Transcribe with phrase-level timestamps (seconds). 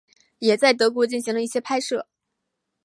[0.39, 2.07] 也在德国进行了一些拍摄。